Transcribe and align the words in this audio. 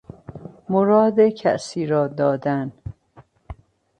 مراد 0.69 1.19
کسیرا 1.29 2.07
دادن 2.07 2.71